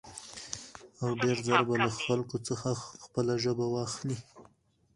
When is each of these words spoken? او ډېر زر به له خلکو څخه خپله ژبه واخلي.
او 1.01 1.07
ډېر 1.21 1.37
زر 1.47 1.61
به 1.67 1.75
له 1.83 1.89
خلکو 2.05 2.37
څخه 2.47 2.69
خپله 3.03 3.33
ژبه 3.43 3.65
واخلي. 3.69 4.17